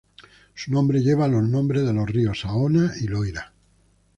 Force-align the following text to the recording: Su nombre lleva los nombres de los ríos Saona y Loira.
Su 0.55 0.71
nombre 0.71 1.01
lleva 1.03 1.27
los 1.27 1.43
nombres 1.47 1.85
de 1.85 1.93
los 1.93 2.09
ríos 2.09 2.39
Saona 2.39 2.91
y 2.99 3.05
Loira. 3.07 3.53